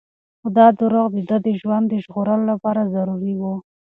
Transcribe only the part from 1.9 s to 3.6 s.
ژغورلو لپاره ضروري وو.